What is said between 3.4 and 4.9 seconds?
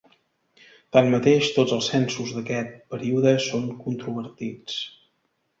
són controvertits.